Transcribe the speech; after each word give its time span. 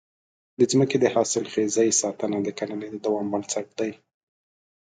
د 0.57 0.59
ځمکې 0.71 0.97
د 0.99 1.05
حاصلخېزۍ 1.15 1.89
ساتنه 2.01 2.37
د 2.43 2.49
کرنې 2.57 2.87
د 2.91 2.95
دوام 3.05 3.27
بنسټ 3.33 3.67
دی. 3.79 3.91